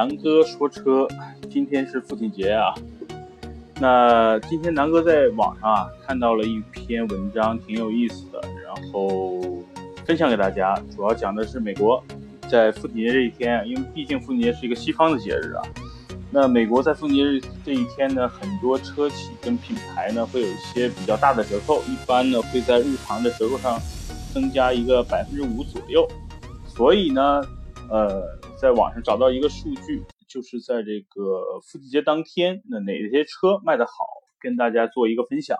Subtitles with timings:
[0.00, 1.06] 南哥说车，
[1.50, 2.72] 今天是父亲节啊。
[3.78, 9.38] 那今天南哥在网上啊看到了一篇文章，挺有意思的，然后
[10.06, 10.74] 分享给大家。
[10.96, 12.02] 主要讲的是美国
[12.48, 15.62] 在父亲节这一天，因为毕竟父亲节是一个西方的节日啊。
[16.30, 23.78] 那美国在父亲节日这一天呢，很多车企跟品牌呢会有一些比较大的折扣，一般呢会在日常的折扣上
[24.32, 26.08] 增加一个百分之五左右。
[26.66, 27.42] 所以呢。
[27.90, 33.92] 呃，在网上找到一个数据，就是在这个父亲节当天，那哪些车卖得好，
[34.40, 35.58] 跟大家做一个分享。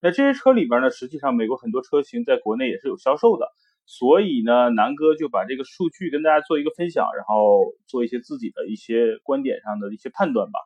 [0.00, 3.46] 那这些车里边呢，实际上美国很多车型在国内也是有销售的，
[3.86, 10.58] 所以呢，南哥就把这个数据跟大家做一个分享，然后做一些自己的一些观点上的一些判断吧。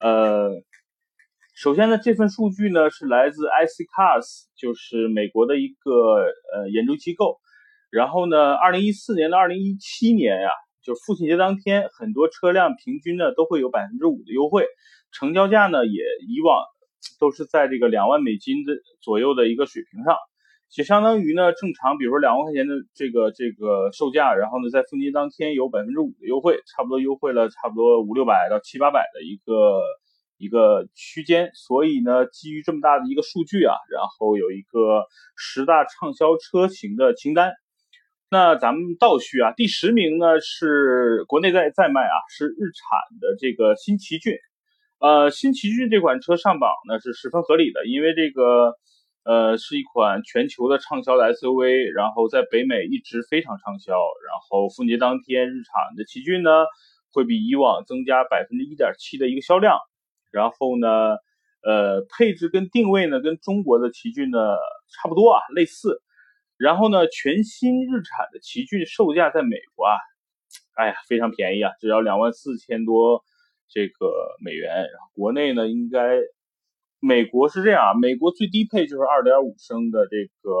[0.00, 0.50] 呃，
[1.54, 7.40] 首先呢，这份数据呢是来自 IC Cars，就是美国的一个呃研究机构。
[7.92, 10.48] 然后呢，二零一四年到二零一七年呀，
[10.82, 14.64] 就父亲节当天，很多车辆平均呢都会有百分之五的优惠，
[15.12, 16.64] 成交价呢也以往
[17.20, 20.16] 都是在这个两万美金的左右的一个水平上，
[20.70, 29.82] 就相当于呢正常，比如说两万块钱的这个这个售价，然后呢在父亲节当天有百分之五的优惠，差不多优惠了差不多五六百到七八百的一个
[30.38, 35.04] 一个区间，所以呢基于这么大的一个数据啊，然后有一个
[35.36, 37.52] 十大畅销车型的清单。
[38.32, 44.32] 那咱们倒叙啊，第十名呢是国内在在卖啊，是日产的这个新奇骏，
[45.00, 48.72] 呃，新奇骏这款车上榜呢是十分合理的，因为这个
[49.26, 56.64] 呃是一款全球的畅销的 SUV，然后在北美一直非常畅销，然后春节当天日产的奇骏呢
[57.12, 59.76] 会比以往增加百分之一点七的一个销量，
[60.30, 60.88] 然后呢，
[61.62, 64.38] 呃，配置跟定位呢跟中国的奇骏呢
[64.88, 66.01] 差不多啊，类似。
[66.62, 69.96] 然后呢，全新日产的奇骏售价在美国啊，
[70.76, 73.24] 哎呀，非常便宜啊，只要两万四千多
[73.68, 74.72] 这个美元。
[74.72, 76.20] 然后国内呢，应该
[77.00, 80.54] 美国是这样啊，美国最低配就是二点五升的这个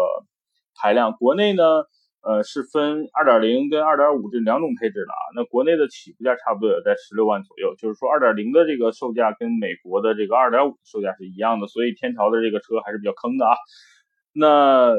[0.74, 1.62] 排量，国内呢，
[2.22, 5.22] 呃，是分二点零跟二点五这两种配置的啊。
[5.36, 13.54] 那国内的起步价差不多也在十六万左右，就是说二点零的这个售价跟美国的这个二点五售价是一样的，所以天朝的这个车还是比较坑的啊。
[14.32, 14.96] 那。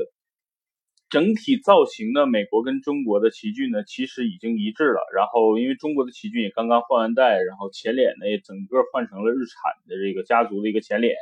[1.13, 4.99] 整体造型呢，美国跟中国的奇骏呢，其实已经一致了。
[5.15, 11.13] 然后，因为中国的奇骏也刚刚换完代，然后前脸呢也整个换成了日产的这个家族的一个前脸。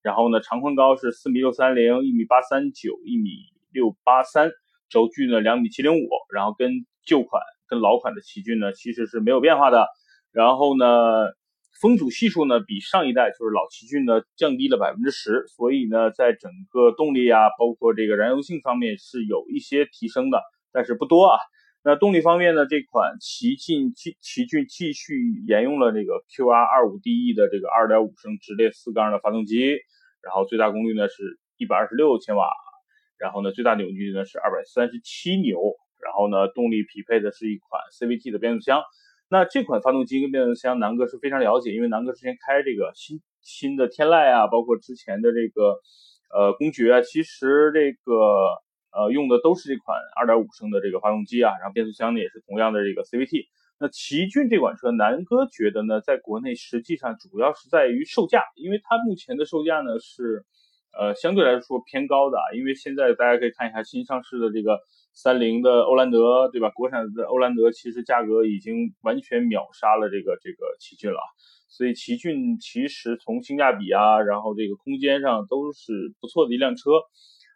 [0.00, 3.32] 然后呢，长宽高是四米六三零，一米八三九，一米
[3.70, 4.50] 六八三，
[4.88, 6.08] 轴距呢两米七零五。
[6.32, 9.88] 然后跟旧款跟老款的奇骏呢，其实是没有变化的。
[10.32, 10.86] 然后呢。
[11.80, 20.40] 风阻系数呢，比上一代就是老奇骏呢降低了百分之十，所以呢，在整个动力啊，包括这个燃油性方面是有一些提升的，
[20.72, 21.38] 但是不多啊。
[21.82, 25.14] 那动力方面呢，这款奇骏奇奇骏继续
[25.46, 29.72] 沿用了这个 QR 二五 DE 的这个二点五升直列四缸的发动机，
[30.22, 32.48] 然后最大功率呢是一百二十六千瓦，
[33.18, 35.58] 然后呢最大扭矩呢是二百三十七牛，
[36.02, 38.80] 然后呢动力匹配的是一款 CVT 的变速箱。
[39.30, 45.80] 那这款发动机跟变速箱，南哥是非常了解，因为南哥之前开这个新新的天籁啊，包括之前的这个
[46.32, 48.12] 呃公爵啊，其实这个
[48.92, 53.46] 呃用的都是这款2.5升的这个发动机啊，然后变速箱呢也是同样的这个 CVT。
[53.80, 60.44] 那奇骏这款车，南哥觉得呢，在国内实际上主要是在于售价，因为它目前的售价呢是
[60.96, 64.78] 呃相对来说偏高的，因为现在大家可以看一下新上市的这个。
[65.14, 66.70] 三菱的欧蓝德，对吧？
[66.70, 71.20] 国产的欧蓝德其实价格已经完全秒杀了这个这个奇骏了，
[71.68, 76.90] 所以奇骏其实从性价比啊，然后这个空间上都是不错的一辆车，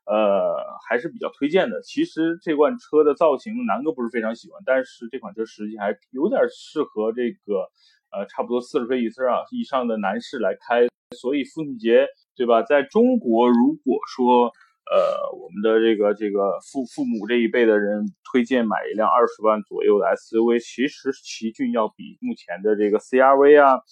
[0.07, 0.55] 呃，
[0.89, 1.83] 还是比较推荐的。
[1.83, 7.67] 其实这款车的造型南哥不是非常喜欢，但是这款车实际还有点适合这个
[8.13, 12.07] 呃差不多四十岁以上以上的男士来开，所以父亲节，
[12.37, 12.63] 对吧？
[12.63, 14.53] 在中国如果说。
[14.91, 23.83] 呃，我们的这个这个父父母这一辈的人推荐买一辆二十万左右的 SUV，其实奇骏要比目前的这个 CRV 啊，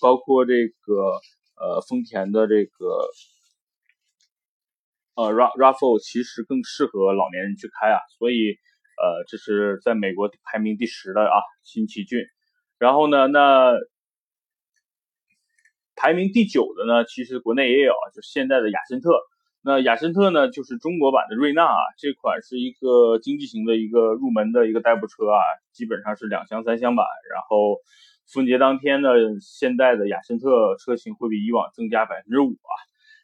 [0.00, 0.94] 包括这个
[1.56, 3.08] 呃丰田的这个
[5.16, 7.98] 呃 RAV4，其实更适合老年人去开啊。
[8.16, 8.54] 所以
[8.96, 12.20] 呃，这是在美国排名第十的啊新奇骏。
[12.78, 13.72] 然后呢，那
[15.96, 19.10] 排名第九的呢，其实国内也有，就现在的雅森特。
[19.66, 25.40] 那雅绅特呢，就是中国版的瑞纳啊，这款是一个经济型的一个入门的一个代步车啊，
[25.72, 27.06] 基本上是两厢三厢版。
[27.32, 27.80] 然后
[28.30, 29.08] 春节当天呢，
[29.40, 32.72] 现代的雅绅特车型会比以往增加百分之五啊。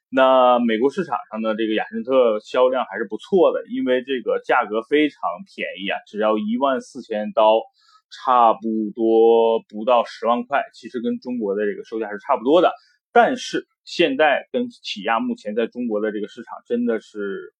[0.09, 7.61] 那美国市场上呢，这个雅绅特销量还是不错的，因为这个价格非常便宜啊，只要一万四千刀，
[8.09, 8.63] 差不
[8.95, 12.73] 多不到十万块，其实跟中国的这个售价是差不多的。
[13.13, 17.53] 但是现在跟起亚目前在中国的这个市场真的是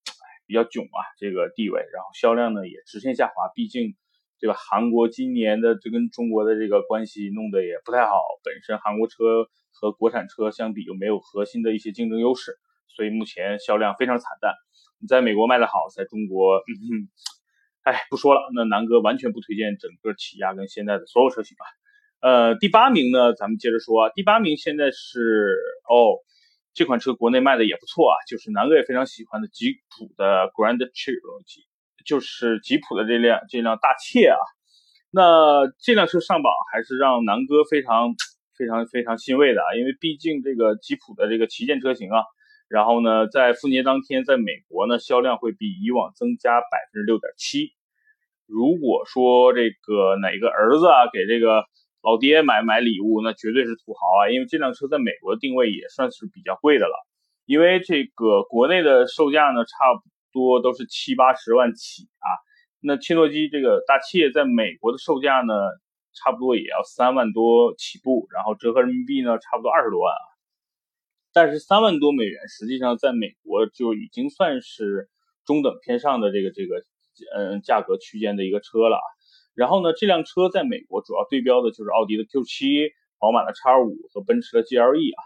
[0.47, 3.97] 比较囧啊，这个地位，然后销量呢也直线下滑，毕竟
[4.39, 4.55] 对吧？
[4.55, 12.53] 韩国今年的这跟中国的这个关系弄得也不太好，本身韩国车和国产车相比就没有核心的一些竞争优势，
[12.87, 14.55] 所以目前销量非常惨淡。
[15.01, 17.11] 你在美国卖的好，在中国，嗯，
[17.83, 18.41] 哎，不说了。
[18.55, 21.67] 那南哥完全不推荐整个起亚跟现在的所有车型啊。
[22.21, 24.11] 呃，第八名呢，咱们接着说。
[24.15, 25.57] 第八名现在是
[25.89, 26.21] 哦，
[26.75, 31.65] 这款车国内卖的也不错啊，就是南哥也非常喜欢的吉普的 Grand Cherokee，
[32.05, 34.37] 就是吉普的这辆这辆大切啊。
[35.11, 38.15] 那这辆车上榜还是让南哥非常
[38.55, 42.23] 非常非常欣慰的啊，因为毕竟这个吉普的这个旗舰车型啊。
[42.69, 47.73] 然后呢，在父亲节当天，在美国呢，销量会比以往增加百分之六点七。
[48.47, 51.65] 如果说这个哪个儿子啊给这个
[52.03, 54.31] 老爹买买礼物，那绝对是土豪啊！
[54.31, 56.95] 因为这辆车在美国的定位也算是比较贵的了。
[57.45, 60.03] 因为这个国内的售价呢，差不
[60.33, 62.29] 多都是七八十万起啊。
[62.81, 65.53] 那切诺基这个大切在美国的售价呢，
[66.15, 70.25] 差不多也要三万多起步，然后折合人民币呢，差不多二十多万啊。
[71.35, 75.11] 但是三万多美元，实际上在美国就已经算是
[75.45, 76.83] 中等偏上的这个这个
[77.37, 78.99] 嗯价格区间的一个车了。
[79.61, 85.21] 然后呢，这辆车在美国主要对标的就是奥迪的 Q7、宝马的 X5 和奔驰的 GLE 啊。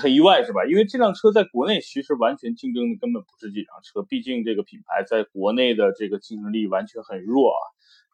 [0.00, 0.64] 很意外是吧？
[0.64, 7.60] 因为这辆车在国内其实完全竞争的根本不是这辆车，毕竟这个品牌在国内的这个竞争力完全很弱啊。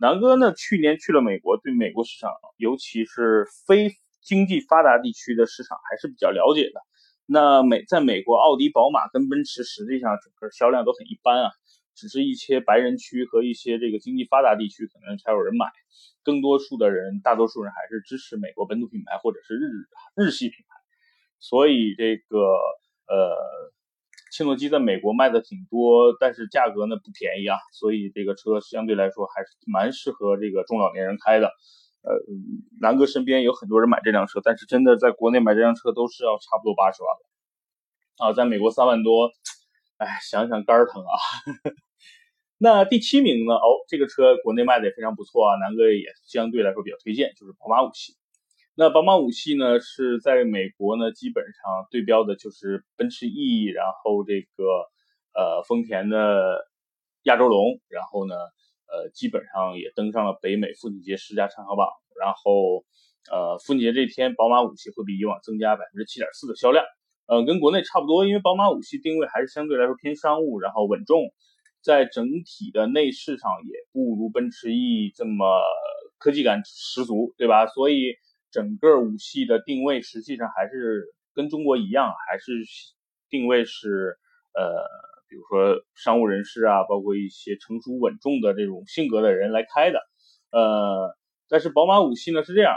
[0.01, 3.93] 南哥呢，去年去了美国，对美国市场，尤其是非。
[4.21, 6.83] 经济发达地区的市场还是比较了解的。
[7.25, 11.51] 那美在美国，奥迪、宝马跟奔驰实际上整个销量都很一般啊，
[11.99, 15.67] 只是一些白人区和一些这个经济发达地区可能才有人买。
[16.23, 19.67] 更多数的人，大多数人还是支持美国本土品牌或者是日
[20.15, 20.77] 日系品牌。
[21.41, 22.39] 所以这个
[23.09, 23.35] 呃，
[24.31, 27.57] 切诺基在美国卖的挺多，但是价格呢不便宜啊。
[27.73, 31.49] 所以这个车相对来说还是蛮适合这个中老年人开的。
[32.03, 32.15] 呃，
[32.81, 39.31] 南哥身边有很多人买这辆车，但是真的在国内买这辆车都是要差不多八十万了啊，在美国三万多，
[39.97, 41.15] 哎，想想肝疼啊。
[41.45, 41.75] 呵呵
[42.59, 43.55] 那第七名呢？
[43.55, 48.15] 哦，这个车国内卖的也非常不错啊，南哥也相对来说比较推荐，就是宝马五系。
[48.75, 54.65] 那宝马五系呢，是在美国呢，基本上对标的就是奔驰 E，然后这个
[55.35, 56.67] 呃丰田的
[57.23, 58.35] 亚洲龙，然后呢。
[58.91, 61.91] 呃，基本上也登上了北美父亲节十佳畅销榜。
[62.19, 62.87] 然后，
[63.31, 66.87] 呃，父亲节这天，宝马五系会比以往增加百分之七点四的销量。
[67.27, 71.21] 呃，跟国内差不多，因为宝马五系定位还是相对来说偏商务，然后稳重，
[71.83, 75.63] 在整体的内饰上也不如奔驰 E 这么
[76.19, 77.67] 科技感十足，对吧？
[77.67, 78.17] 所以
[78.51, 82.53] 整个五系的定位实际上还是跟中国一样，还是
[83.29, 84.19] 定位是
[84.55, 85.09] 呃。
[85.31, 90.01] 比如说商务人士啊，包括一些成熟稳重的这种性格的人来开的，
[90.51, 91.15] 呃，
[91.51, 92.75] 但是宝马五系呢是这样，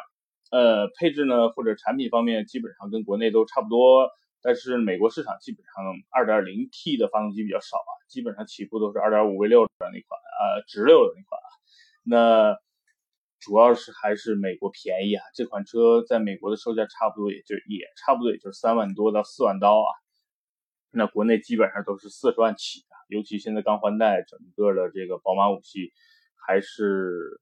[0.52, 4.10] 呃，配置呢或者产品方面基本上跟国内都差不多，
[4.42, 5.84] 但是美国市场基本上
[6.26, 11.50] 2.0T 的发动机比较少啊，基本上起步都是2.5 V6 的那款，呃，直六的那款啊，
[12.04, 12.58] 那
[13.40, 19.90] 主要是还是美国便宜啊，这款车在美国的售价差不多也就也差不多也就是三万多到四万刀啊。
[20.92, 25.94] 那国内基本上都是四十万起的，尤其现在刚换代，整个的这个宝马五系
[26.36, 27.40] 还是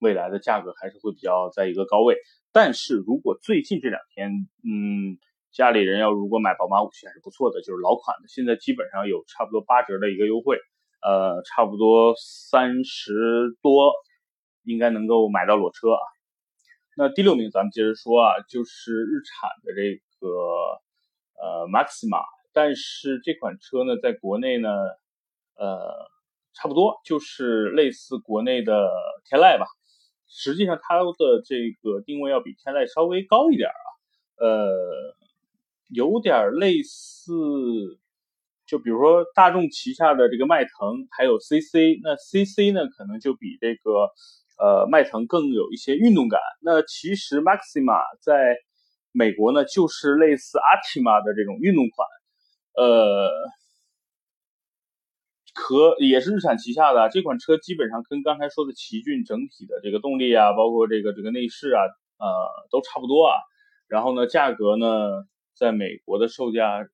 [0.00, 2.16] 未来的价格还是会比较在一个高位。
[2.50, 5.16] 但是如果最近这两天，嗯，
[5.52, 10.58] 家里人要如果买宝马五系还是不错的，就是老款的，现在基本上有差不多八折的一个优惠，
[11.02, 13.92] 呃，差不多三十多
[14.64, 16.00] 应该能够买到裸车啊。
[16.96, 20.28] 那第六名咱们接着说啊，就是日产的这个
[21.40, 22.22] 呃 Maxima。
[22.52, 24.68] 但是这款车呢，在国内呢，
[25.54, 26.10] 呃，
[26.54, 28.90] 差不多就是类似国内的
[29.24, 29.66] 天籁吧。
[30.26, 31.04] 实际上，它的
[31.44, 33.86] 这个定位要比天籁稍微高一点啊，
[34.44, 35.16] 呃，
[35.88, 37.32] 有点类似，
[38.66, 41.98] 就比如说大众旗下的这个迈腾，还有 CC。
[42.02, 44.10] 那 CC 呢，可能就比这个
[44.58, 46.38] 呃迈腾更有一些运动感。
[46.62, 48.56] 那其实 Maxima 在
[49.12, 52.06] 美国呢，就是类似 Altima 的这种运动款。
[52.74, 53.30] 呃，
[55.54, 61.80] 和也是日产旗下的这款车，基本上跟刚才说的奇骏整体的这个动力啊，包括这个这个内饰啊，
[62.18, 63.34] 呃，都差不多啊。
[63.88, 64.86] 然后呢，价格呢，
[65.58, 66.86] 在美国的售价，嗯，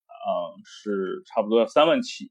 [0.64, 2.30] 是差不多要三万起。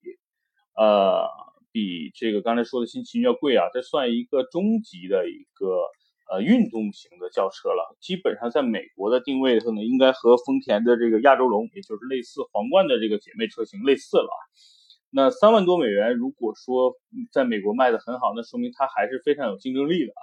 [0.75, 1.29] 呃，
[1.71, 5.67] 比这个刚才说的新奇骏要贵啊，这算一个中级的一个
[6.31, 7.95] 呃运动型的轿车了。
[8.01, 14.29] 基本上在美国的定位上呢，应该和丰田的这个亚洲龙，也就是类似皇冠的这个姐妹车型类似了。
[15.11, 16.95] 那三万多美元，如果说
[17.31, 20.21] 在美国卖的很好，那说明它还是非常有竞争力的啊。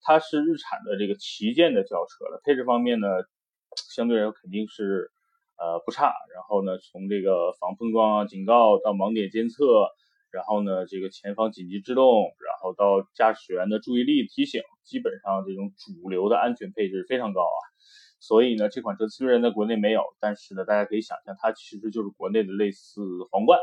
[0.00, 3.08] 它是日产的这个旗舰的轿车了，配置方面呢，
[3.94, 5.10] 相对来说肯定是
[5.58, 6.12] 呃不差。
[6.34, 9.88] 然后呢，从这个防碰撞啊警告到盲点监测，
[10.30, 17.60] 然后呢这个前方紧急制动，然后到驾驶员的注意力提醒，基本上这种主流的安全配置非常高啊。
[18.20, 23.00] 所以呢，这款车虽然在国内没有，但是呢，大家可以想象，它其实就是国内的类似
[23.32, 23.58] 皇冠。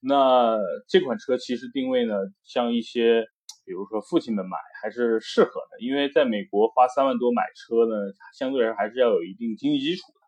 [0.00, 3.22] 那这款车其实定位呢，像一些，
[3.64, 7.94] 比如说父亲们买还是适合的，因为在美国花三万多买车呢，
[8.36, 10.19] 相对来说还是要有一定经济基础的。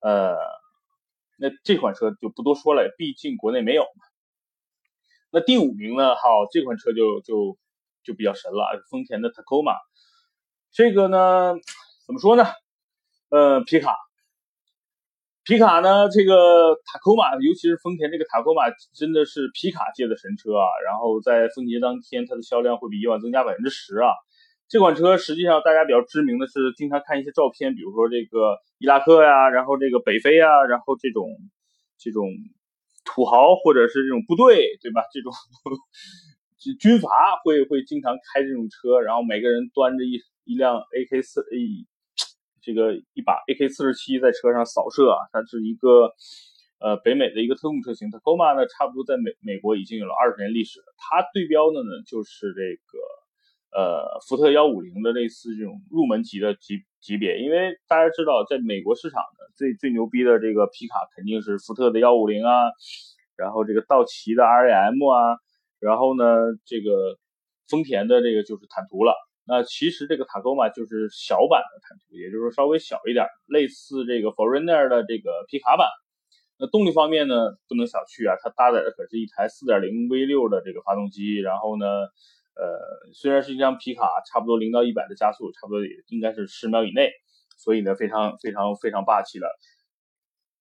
[0.00, 0.36] 呃，
[1.38, 4.04] 那这款车就不多说了，毕竟国内没有嘛。
[5.30, 7.56] 那第五名呢，好，这款车就就
[8.02, 9.76] 就比较神了，丰田的 Tacoma。
[10.72, 11.54] 这个呢，
[12.06, 12.44] 怎么说呢？
[13.30, 13.94] 呃，皮卡。
[15.42, 16.08] 皮卡呢？
[16.08, 20.66] 这个塔科马，尤其是丰田这个塔科马，真的是皮卡界的神车啊！
[20.84, 24.12] 然后在春节当天，它的销量会比以往增加百分之十啊！
[24.70, 31.26] 这款车实际上大家比较知名的是，经常看一些照片，比如说这个伊拉克呀，然后这个北非啊，然后这种
[31.98, 32.30] 这种
[33.04, 35.02] 土豪或者是这种部队，对吧？
[35.12, 35.32] 这种
[36.78, 37.08] 军阀
[37.42, 41.86] 会会经常开这种车，然后每个人端着一一辆 AK 四一。
[42.62, 46.12] 这个一把 AK 四十七在车上扫射啊，它是一个
[46.78, 48.10] 呃北美的一个特供车型。
[48.12, 50.86] 它 g o m a 呢，差不多在美美国已经有了二十年历史了。
[51.00, 53.00] 它对标的呢就是这个
[53.72, 57.38] 呃福特幺五零的类似这种入门级的级级别。
[57.38, 62.52] 因为大家知道，在美国市场呢，最最牛逼的这个皮卡肯定是福特的幺五零啊，
[63.36, 65.38] 然后这个道奇的 RAM 啊，
[65.78, 66.24] 然后呢
[66.64, 67.18] 这个
[67.68, 69.14] 丰田的这个就是坦途了。
[69.46, 75.88] 那其实这个塔科马就是小版的坦途，也就是说稍微小一点，类似这个 Forerunner 的这个皮卡版。
[76.56, 77.34] 那动力方面呢，
[77.66, 81.40] 不能小觑啊，它搭载的可是一台4.0 V6 的这个发动机。
[81.40, 81.86] 然后呢，
[82.60, 87.10] 呃，虽然是一辆皮卡，差不多零到一百的加速差不多也应该是十秒以内，
[87.56, 89.48] 所以呢，非常非常非常霸气了。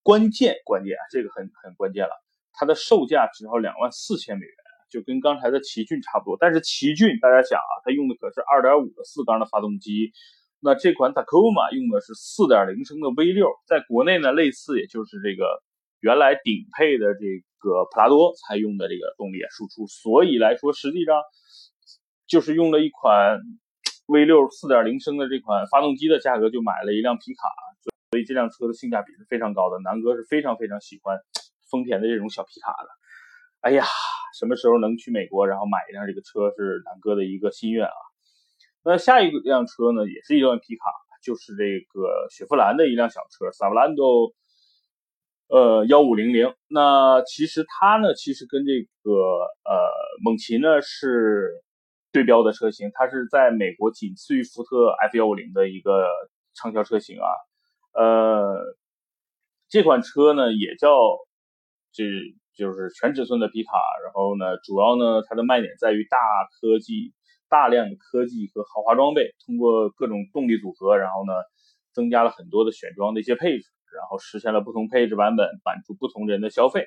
[0.02, 2.12] 关键关键啊，这个很很关键了，
[2.54, 4.56] 它的售价只要两万四千美元。
[4.90, 10.12] 就跟刚才的奇骏差不多，但是奇骏大家想啊，它用的可是2.5的四缸的发动机，
[10.62, 15.46] 那这款 Tacoma 用的是4.0升的 V6，在国内呢类似，也就是这个
[16.00, 17.22] 原来顶配的这
[17.60, 21.22] 个普拉多才用的这个动力输出，所以来说实际上
[22.30, 23.40] 就是用了一款
[24.08, 27.50] V6 4.0升的这款发动机的价格就买了一辆皮卡，
[28.12, 29.80] 所以这辆车的性价比是非常高的。
[29.80, 31.20] 南哥是非常非常喜欢
[31.70, 32.90] 丰田的这种小皮卡的，
[33.62, 33.86] 哎呀。
[34.38, 37.98] 什么时候能去美国，然后买一辆这个车是南哥的一个心愿啊。
[38.84, 40.84] 那下一辆车呢，也是一辆皮卡，
[41.24, 44.32] 就是这个雪佛兰的一辆小车，萨布兰多，
[45.48, 46.54] 呃，幺五零零。
[46.68, 49.12] 那其实它呢，其实跟这个
[49.66, 49.92] 呃
[50.24, 51.50] 猛禽呢是
[52.12, 56.08] 对标的车型，它是在美国仅次于福特 F 幺五零的一个
[56.54, 57.28] 畅销车型啊。
[57.94, 58.78] 呃，
[59.70, 60.90] 这款车呢也叫
[61.92, 62.04] 这。
[62.60, 63.72] 就是全尺寸的皮卡，
[64.04, 66.18] 然后呢，主要呢，它的卖点在于大
[66.52, 67.14] 科技、
[67.48, 71.32] 大量的科技和豪华装备，通过各种动力组合，然后呢，
[71.94, 76.86] 增加了很多的选装的一些配置，然后实现了不同配置版本，满足不同人的消费。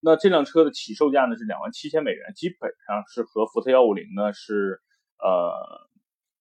[0.00, 4.80] 那这辆车的起售价呢是两万七千美元，基本上是和福特幺五零呢是
[5.18, 5.52] 呃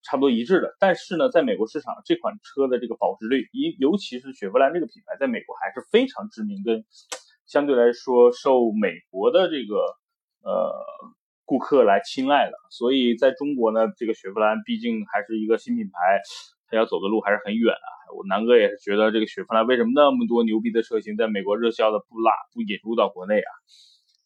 [0.04, 0.76] 差不多一致的。
[0.80, 6.86] 但是呢，在美国市场，这款车的这个保值率，尤尤其是雪佛兰这个品牌，在美国还是非常知名跟。
[7.48, 9.96] 相对来说，受美国的这个
[10.44, 10.70] 呃
[11.46, 16.20] 顾客来青睐的，所以在中国呢，这个雪佛兰毕竟还是一个新品牌，
[16.68, 17.90] 它要走的路还是很远啊。
[18.16, 23.52] 我南哥也是觉得，这个雪佛兰为什么那么多牛逼的车型在美国热销的不拉不引入到国内啊？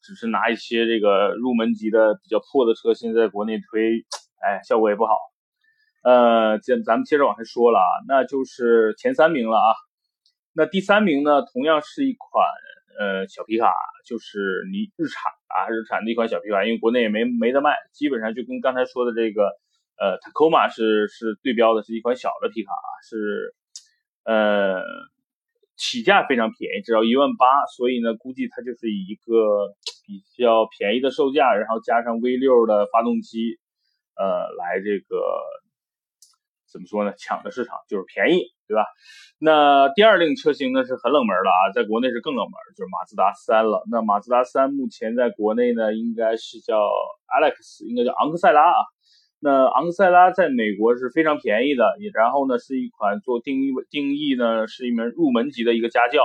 [0.03, 4.03] 只是拿一些这个入门级的比较破的车型在国内推，
[4.41, 5.15] 哎，效果也不好。
[6.03, 9.75] 呃，咱咱们接着往下说了啊，那就是前三名了啊。
[10.53, 12.45] 那第三名呢，同样是一款。
[12.99, 13.71] 呃，小皮卡
[14.05, 19.47] 就是你日产啊，日产的一款小皮卡，因为国内也没没得卖，基本上就跟刚才说的这个
[19.97, 23.55] 呃 Tacoma 是是对标的，是一款小的皮卡啊，是
[24.23, 24.81] 呃
[25.75, 29.73] 起价非常便宜，只要一万八，所以呢，估计它就是一个
[30.05, 33.57] 比较便宜的售价，然后加上 V6 的发动机，
[34.15, 35.17] 呃，来这个
[36.71, 37.13] 怎么说呢？
[37.17, 38.85] 抢的市场就是便宜，对吧？
[39.39, 43.83] 那第二辆车型呢是很冷门的啊，在国内是更冷门，就是马自达三了。
[43.89, 46.77] 那马自达三目前在国内呢，应该是叫
[47.25, 48.85] Alex，应该叫昂克赛拉啊。
[49.43, 56.21] 那昂克赛拉在美国是非常便宜的，也然后呢是一款做定义定义呢是一门入门级的一个家轿。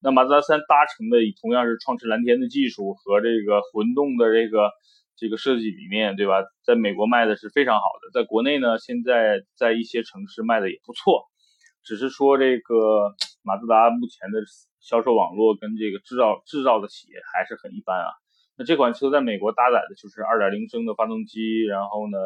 [0.00, 4.70] 那马自达三搭乘的同样是创驰蓝天的技术和这个混动的这个
[5.16, 6.42] 这个设计理念，对吧？
[6.64, 11.24] 在美国卖的是非常好的，在国内呢现在在一些城市卖的也不错。
[11.84, 13.12] 只是说这个
[13.42, 14.40] 马自达目前的
[14.80, 18.08] 销售网络跟这个制造制造的企业还是很一般啊。
[18.58, 22.18] 那这款车在美国搭载的就是2.0升的发动机，然后呢，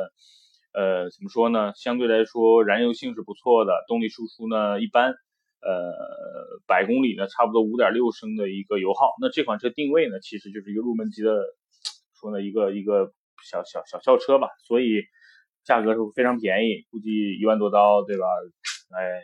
[0.73, 1.73] 呃，怎么说呢？
[1.77, 5.13] 相对来说燃油性是不错的，动力输出呢一般，
[5.61, 5.93] 呃，
[6.67, 9.13] 百公里呢差不多5.6升的一个油耗。
[9.21, 11.37] 那这款车定位呢其实就是一个入门级的，
[12.19, 13.13] 说呢一个一个
[13.45, 15.03] 小小小轿车吧，所以
[15.65, 18.25] 价格是非常便宜，估计一万多刀，对吧？
[18.97, 19.21] 哎。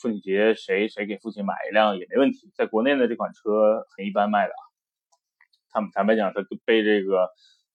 [0.00, 2.50] 父亲节谁谁给父亲买一辆也没问题。
[2.54, 4.69] 在国内呢，这款车很一般卖的啊。
[5.70, 7.28] 他们坦白讲，它被这个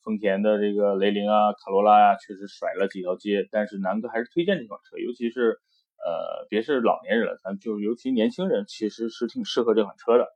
[0.03, 3.47] 丰田的这个雷凌啊、卡罗拉呀，确实甩了几条街。
[3.51, 5.59] 但是南哥还是推荐这款车，尤其是
[5.97, 10.27] 呃，别是老年人了，咱就尤其年轻人，其实是挺适合这款车的。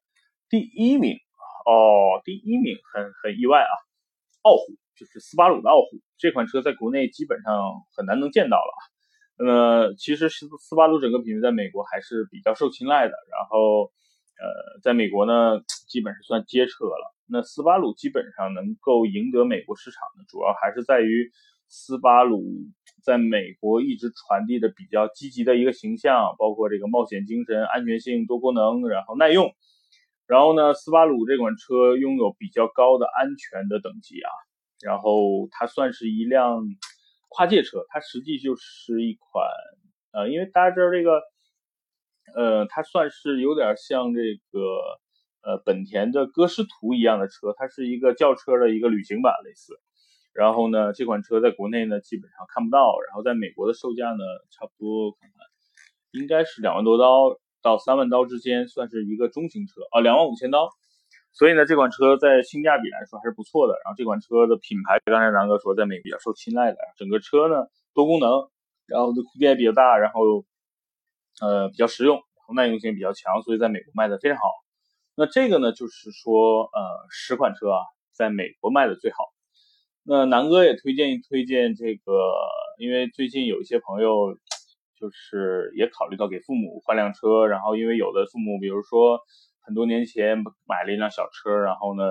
[0.50, 1.18] 第一名
[1.66, 3.74] 哦，第一名很很意外啊，
[4.42, 5.88] 傲虎就是斯巴鲁的傲虎
[6.18, 7.54] 这款车，在国内基本上
[7.96, 8.82] 很难能见到了啊。
[9.42, 17.16] 那其实斯斯巴鲁整个品牌在美国还是比较受青睐的，然后，呃，在美国呢，基本是算街车了。
[17.30, 21.32] 那斯巴鲁基本上能够赢得美国市场呢，主要还是在于
[21.68, 22.44] 斯巴鲁
[23.04, 29.54] 在美国一直传递的比较积极的一个形象，包括这个冒险精神、安全性、多功能，然后耐用。
[30.28, 34.30] 然后呢，斯巴鲁这款车拥有比较高的安全的等级啊，
[34.82, 36.64] 然后它算是一辆。
[37.32, 39.46] 跨界车，它实际就是一款，
[40.14, 41.22] 呃，因为大家知道这个，
[42.34, 44.60] 呃，它算是有点像这个，
[45.42, 49.80] 呃，本田的歌诗图一样的车，它是一个轿车的一个旅行版类似。
[50.34, 55.38] 然后呢，这款车在国内呢基本上看不到，然后在美国的售价呢差不多看看，
[56.12, 60.70] 应该是两万多刀到三万刀之间，算是一个中型车啊，两万五千刀。
[61.32, 63.74] 所以呢，这款车在性价比来说还是不错的。
[63.86, 66.78] 然后这款车的品牌，刚才南哥说在美比较受青睐的。
[66.98, 68.50] 整个车呢多功能，
[68.88, 70.46] 然后的空间也比较大，然后
[71.42, 74.44] 呃比较实用，然后耐用性比较强，所以在美国卖的非常好。
[75.20, 76.80] 那这个呢就是说呃
[77.10, 79.18] 十款车啊，在美国卖的最好。
[80.04, 82.14] 那南哥也推荐推荐这个，
[82.78, 84.38] 因为最近有一些朋友
[84.98, 89.20] 就是也考虑到给父母换辆车，然后因为有的父母比如说。
[89.62, 92.04] 很多年前买了一辆小车，然后呢，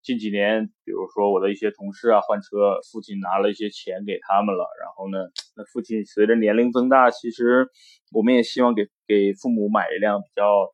[0.00, 5.18] 近几年，比如说我的一些同事啊换车，父亲拿了一些钱给他们了，然后呢，
[5.54, 7.68] 那父亲随着年龄增大，其实
[8.10, 10.72] 我们也希望给给父母买一辆比较，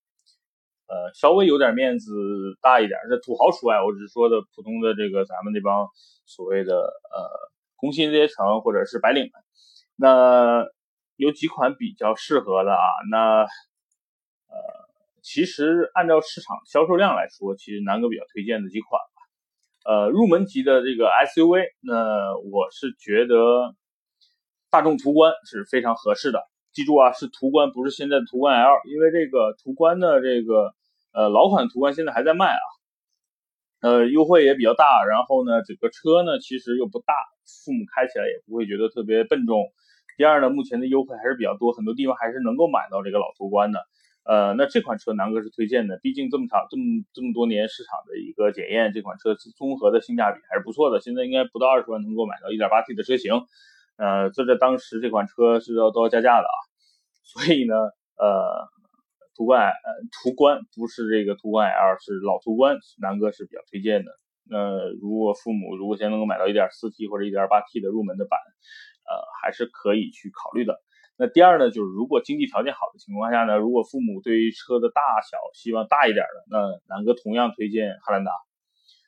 [0.87, 2.13] 呃，稍微有点面子
[2.61, 5.89] 大一点，这土豪除外，我只是说的普通的这个咱们这帮
[6.27, 9.33] 所谓的呃工薪阶层或者是白领们，
[9.97, 10.67] 那
[11.17, 14.85] 有几款比较适合的啊，那呃。
[15.27, 23.75] 其实按照市场销售量来说，其实南哥比较推荐的几款吧，呃，入门级的这个 SUV，那我是觉得
[24.69, 26.47] 大众途观是非常合适的。
[26.75, 30.75] 记住啊，是途观，不是现在的途观 L，因为这个途观的这个
[31.13, 32.65] 呃老款途观现在还在卖啊，
[33.81, 37.15] 呃，优惠也比较大，然后呢，整个车呢其实又不大，
[37.65, 39.73] 父母开起来也不会觉得特别笨重。
[40.17, 43.81] 第二呢，目前的优惠还是比较多，很多地方还是能够买到这个老途观的。
[44.25, 46.83] 呃，那这款车南哥是推荐的，毕竟这么长这么
[47.13, 50.99] 这么多年市场的一个检验，这款车综合的性价比还是不错的。
[50.99, 53.35] 现在应该不到二十万能够买到 1.8T 的车型，
[53.97, 56.57] 呃，这在当时这款车是要都要加价的啊。
[57.23, 57.75] 所以呢，
[58.17, 58.69] 呃，
[59.37, 59.89] 途观呃
[60.23, 64.11] 途观不是这个途观 L，是老途观，南哥是比较推荐的。
[64.47, 68.39] 那如果父母如果现在能够买到 1.4T 或者 1.8T 的入门的版，
[69.09, 70.81] 呃，还是可以去考虑的。
[71.17, 78.33] 那第二呢，就是如果经济条件好的情况下呢，如果父母对于车的大小希望大一点的，那南哥同样推荐汉兰达。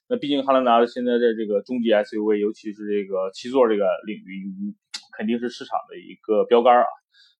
[0.09, 4.75] 那毕竟汉兰达现在在这个中级 SUV，尤其是这个七座这个领域，
[5.16, 6.87] 肯定是市场的一个标杆啊。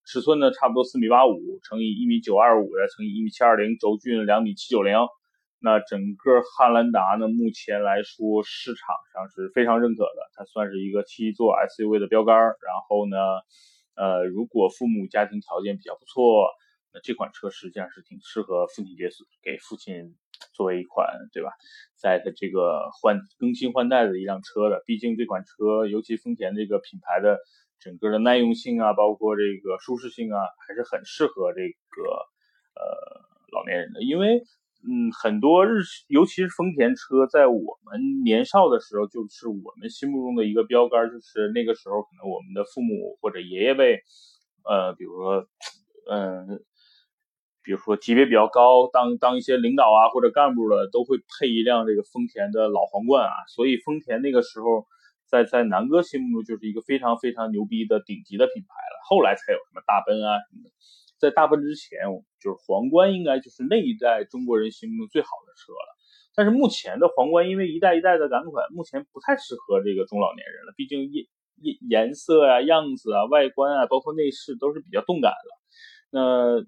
[0.05, 4.97] 尺寸呢，差不多四米八五乘以一米九二五再乘以一米七二零，轴距两米七九零。
[5.59, 12.37] 那整个汉兰达呢，目前来说市场上是非常认可的，它算是一个七座 SUV 的标杆。
[12.37, 13.17] 然后呢？
[13.97, 16.51] 呃，如果父母家庭条件比较不错，
[16.93, 19.09] 那这款车实际上是挺适合父亲节
[19.43, 20.15] 给父亲
[20.57, 21.51] 作为一款对吧，
[21.97, 27.39] 在它这个换更新换代的一辆车的，毕竟这款车，尤其丰田这个品牌的
[27.79, 32.03] 整个的耐用性啊，包括这个舒适性啊，还是很适合这个
[32.75, 33.21] 呃
[33.53, 34.43] 老年人的，因为。
[34.89, 43.99] 嗯，很多日，尤其是丰田车，在我们年少的时候，就是我们心目中的一个标杆，就是那个时候可能我们的父母或者爷爷辈，
[44.63, 45.49] 呃，比如说，
[46.09, 46.63] 嗯，
[47.67, 54.87] 比如说级别比较高，当当一些领导啊或者干部的，都会配一辆这个丰田的老皇冠啊，所以丰田那个时候
[55.27, 60.71] 在在南哥心目中就是一个非常非常牛逼的顶级的品牌了，后来才有什么大奔啊什么的。
[61.19, 62.07] 在大奔之前，
[62.39, 65.97] 就是皇冠应该就是那一代中国人心目中最好的车了。
[66.37, 70.75] 但是目前的皇冠因为一代一代的改款，目前不太适合这个中老年人了。
[70.77, 71.25] 毕竟颜
[71.57, 75.51] 颜颜色啊、样子啊、外观啊，包括内饰都是比较动感了。
[76.11, 76.61] 那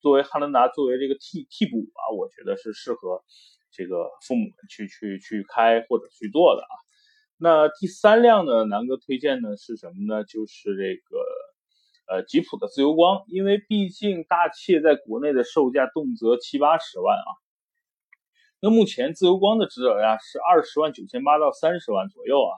[0.00, 3.22] 作为汉兰达作为这个替替补啊，我觉得是适合
[3.70, 6.74] 这个父母们去去去开或者去做的啊。
[7.38, 10.24] 那第三辆呢，南哥推荐的是什么呢？
[10.24, 11.18] 就是这个。
[12.08, 17.26] 呃，吉普的自由光，因为毕竟大切在国内的售价动辄七八十万啊。
[18.60, 22.54] 那目前自由光的指导价是二十万九千八到三十万左右啊，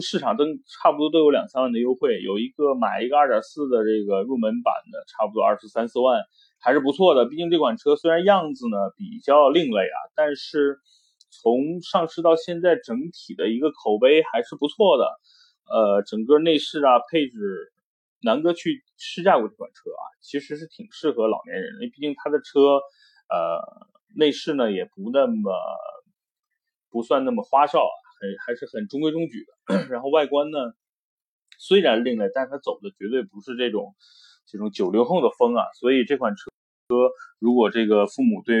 [0.00, 2.20] 市场都差不多都有两三万的优惠。
[2.22, 6.20] 有一个买一个二点四的这个入门版的，差不多二十三四万，
[6.62, 7.26] 还是不错的。
[7.26, 10.78] 毕竟这款车虽然样子呢比较另类啊，但是
[11.30, 15.04] 从上市到现在整体的一个口碑还是不错的。
[15.66, 17.72] 呃，整个内饰啊配置。
[18.24, 22.78] 南哥去试驾过这款车啊，其实是挺适合老年人的，毕竟它的车，
[23.28, 25.52] 呃，内饰呢也不那么
[26.88, 29.86] 不算那么花哨，很还是很中规中矩的。
[29.90, 30.58] 然后外观呢，
[31.58, 33.92] 虽然另类，但它走的绝对不是这种
[34.46, 35.64] 这种九零后的风啊。
[35.78, 36.50] 所以这款车
[36.88, 38.56] 车，如果这个父母对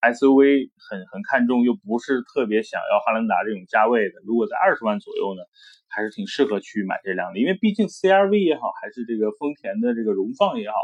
[0.00, 5.42] SUV 很很看重，又不是特别想要汉兰达这种价位的，如果在二十万左右呢，
[5.88, 7.40] 还是挺适合去买这辆的。
[7.40, 10.76] 因为毕竟 CRV 也好，还是这个丰田的这个荣放也好，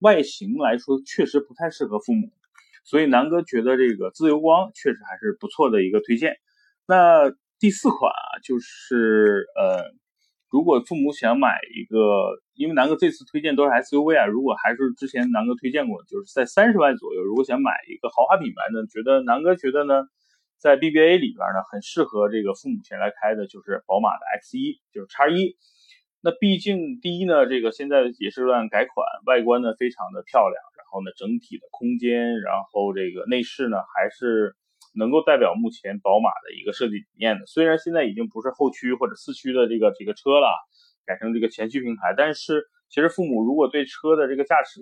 [0.00, 2.30] 外形来说确实不太适合父母，
[2.84, 6.36] 所以南哥觉得这个自由光确实还是不错的一个推荐。
[6.86, 10.01] 那第四款啊，就是呃。
[10.52, 11.96] 如果父母想买一个，
[12.52, 20.04] 因为南哥这次推荐都是 SUV 啊，如果还是之前南哥推荐过，就是在三十万左右，如果想买一个豪华品牌呢，觉得南哥觉得呢，
[20.58, 25.56] 在 BBA 里边呢，很适合这个父母前来开的，就是宝马的 X1，就是叉一。
[26.20, 34.54] 那毕竟第一呢，这个现在也是乱改款，外观呢非常的漂亮，然后呢整体的空间，然后这个内饰呢还是。
[34.94, 40.48] 能够代表目前宝马的一个设计理念的，虽然现在已经不是后驱或者四驱的这个这个车了，
[41.06, 44.80] 改成这个前驱平台，但是其实父母如果对车的这个驾驶，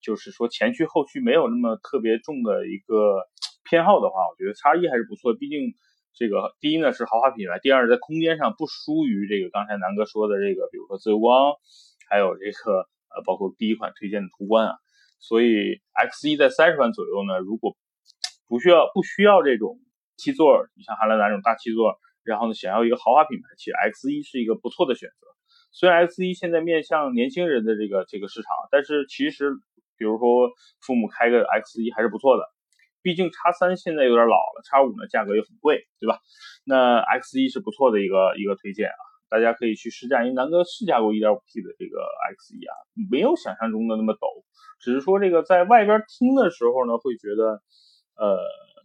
[0.00, 3.26] 就是说前驱后驱没有那么特别重的一个
[3.64, 5.34] 偏好的话，我觉得叉一还是不错。
[5.34, 5.72] 毕竟
[6.14, 11.54] 这个第一呢是豪华品牌，第二在空间上不输于这个刚才南哥说的这个，比如说自由光，
[12.08, 12.80] 还有这个
[13.14, 14.74] 呃包括第一款推荐的途观啊。
[15.18, 17.76] 所以 X 一在三十万左右呢，如果
[18.50, 19.78] 不需要不需要这种
[20.16, 25.28] 七座，你像汉兰达这种大七座，然后呢，想要一个豪华品牌，其实 X 一是一个不错的选择。
[25.70, 29.54] 虽然 X 一现在面向年轻人的这个这个市场，但是其实，
[29.96, 32.42] 比如说父母开个 X 一还是不错的。
[33.02, 36.18] 毕竟叉三现在有点老了，叉五呢价格又很贵，对吧？
[36.64, 40.24] 那 X 一是不错的一个一个推荐啊，大家可以去试驾。
[40.24, 42.02] 因为南哥试驾过 1.5T 的这个
[42.34, 42.74] X 一啊，
[43.10, 44.26] 没有想象中的那么陡，
[44.80, 47.62] 只是说这个在外边听的时候呢，会觉得。
[48.20, 48.36] 呃，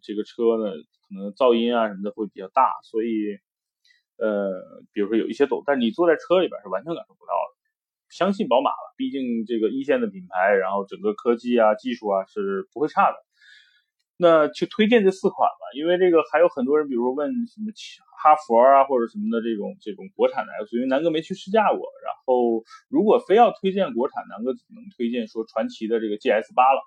[0.01, 3.35] 这个车呢，可能噪音啊什么的会比较大，所以，
[4.15, 7.51] 呃，比如说有一些抖，但你坐在车里边是完全感受不到的。
[8.07, 13.17] 相信宝马了，毕竟这个一线的品牌，然后整个科技啊、技术啊是不会差的。
[14.15, 17.73] 那去推荐这四款吧，因为这个还有很多人，比如说问什么
[18.23, 21.91] 哈佛啊或者什么的这种这种国产的 S，因为南哥没去试驾过。
[22.05, 26.79] 然后如果非要推荐国产，南哥只能推荐说传奇的这个 GS 八了。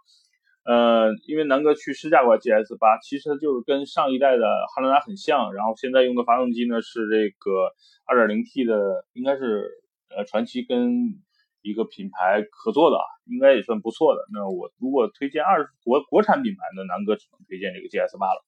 [0.65, 4.45] 呃，因为南哥去试驾过 GS 八，其实它就是跟上一代的
[4.75, 7.73] 汉兰达很像，然后现在用的发动机呢是这个
[8.05, 9.71] 2.0T 的，应该是
[10.15, 11.17] 呃传奇跟
[11.63, 14.21] 一个品牌合作的啊，应该也算不错的。
[14.31, 18.45] 那我如果推荐二国国产品牌呢，南哥只能推荐这个 GS 八了。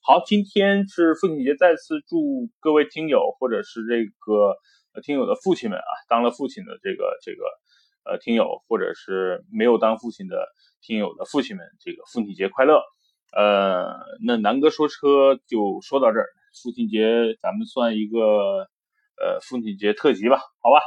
[0.00, 4.56] 好，今天是父亲节，再次祝各位听友或者是这个
[5.02, 7.44] 听友的父亲们啊，当了父亲的这个这个
[8.04, 10.48] 呃听友，或者是没有当父亲的。
[10.80, 12.82] 听友的父亲们，这个父亲节快乐！
[13.36, 16.26] 呃，那南哥说车就说到这儿，
[16.62, 18.66] 父亲节咱们算一个
[19.20, 20.80] 呃父亲节特辑吧，好吧？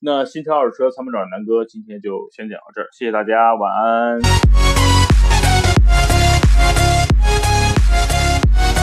[0.00, 5.07] 那新车二手车参谋长南哥今天就先讲到这儿，谢谢大家，晚安。